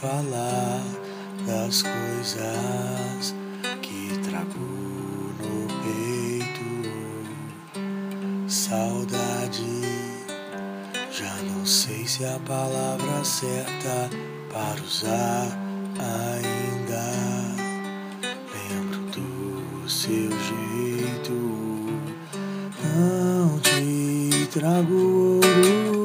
falar 0.00 0.82
das 1.46 1.82
coisas 1.82 3.34
que 3.80 4.18
trago 4.28 4.58
no 5.40 5.66
peito. 5.82 6.68
Saudade, 8.46 9.64
já 11.10 11.34
não 11.44 11.64
sei 11.64 12.06
se 12.06 12.24
a 12.26 12.38
palavra 12.46 13.24
certa 13.24 14.10
para 14.52 14.82
usar 14.82 15.48
ainda. 15.98 17.02
Lembro 18.52 19.00
do 19.12 19.88
seu 19.88 20.30
jeito, 20.30 21.32
não 22.84 23.58
te 23.60 24.46
trago 24.52 25.40
ouro, 25.42 25.95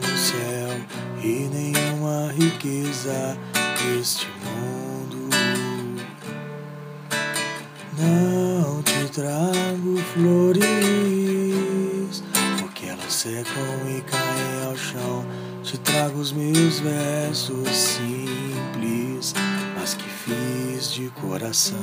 no 0.00 0.16
céu 0.16 0.80
e 1.22 1.48
nenhuma 1.52 2.32
riqueza 2.32 3.36
deste 3.78 4.28
mundo. 4.44 5.28
Não 7.98 8.82
te 8.82 9.08
trago 9.12 9.98
flores, 10.14 10.64
porque 12.58 12.86
elas 12.86 13.12
secam 13.12 13.88
e 13.88 14.00
caem 14.02 14.66
ao 14.66 14.76
chão. 14.76 15.24
Te 15.62 15.78
trago 15.78 16.18
os 16.18 16.32
meus 16.32 16.80
versos 16.80 17.68
simples, 17.68 19.34
mas 19.78 19.94
que 19.94 20.08
fiz 20.08 20.90
de 20.92 21.08
coração. 21.10 21.78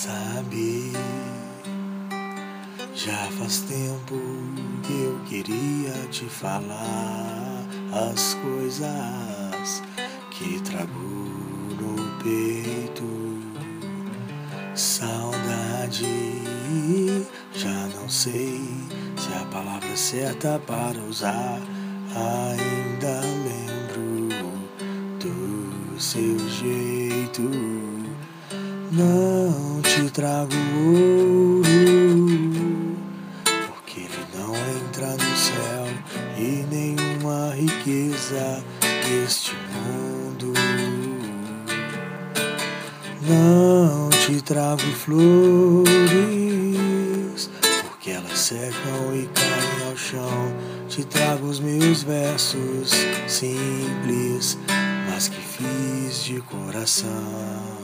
Sabe, 0.00 0.92
já 2.94 3.28
faz 3.36 3.62
tempo 3.62 4.14
que 4.84 4.92
eu 4.92 5.20
queria 5.26 5.92
te 6.08 6.24
falar 6.26 7.66
as 8.12 8.34
coisas 8.34 9.82
que 10.30 10.60
trago 10.60 10.92
no 11.80 11.96
peito. 12.22 13.42
Saudade, 14.76 16.06
já 17.52 17.88
não 17.98 18.08
sei 18.08 18.60
se 19.16 19.34
a 19.34 19.44
palavra 19.46 19.96
certa 19.96 20.60
para 20.64 20.96
usar. 21.10 21.60
Ainda 22.14 23.20
lembro 23.20 24.28
do 25.18 26.00
seu 26.00 26.38
jeito. 26.48 27.42
Não 28.92 29.67
te 29.88 30.10
trago 30.10 30.54
ouro, 30.84 31.62
porque 33.68 34.00
ele 34.00 34.26
não 34.36 34.54
entra 34.54 35.06
no 35.06 35.36
céu 35.36 35.86
e 36.36 36.66
nenhuma 36.70 37.54
riqueza 37.54 38.62
deste 38.82 39.56
mundo. 39.72 40.52
Não 43.22 44.10
te 44.10 44.42
trago 44.42 44.82
flores, 44.82 45.88
porque 47.88 48.10
elas 48.10 48.38
secam 48.38 49.14
e 49.14 49.26
caem 49.28 49.88
ao 49.88 49.96
chão. 49.96 50.52
Te 50.86 51.02
trago 51.04 51.46
os 51.46 51.60
meus 51.60 52.02
versos 52.02 52.90
simples, 53.26 54.58
mas 55.10 55.28
que 55.28 55.40
fiz 55.40 56.24
de 56.24 56.42
coração. 56.42 57.78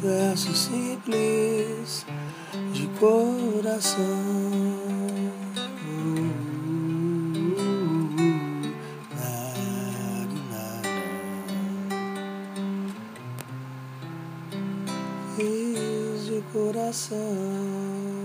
Verso 0.00 0.54
simples 0.54 2.06
de 2.72 2.86
coração. 2.98 4.00
Fiz 15.36 16.24
de 16.24 16.42
coração. 16.54 18.19